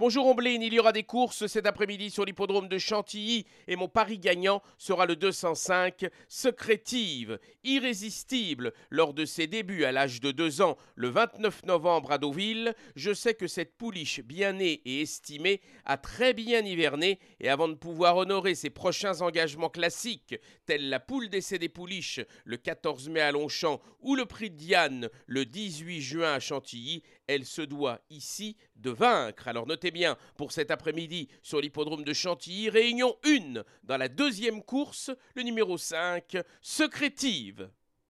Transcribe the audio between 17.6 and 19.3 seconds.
de pouvoir honorer ses prochains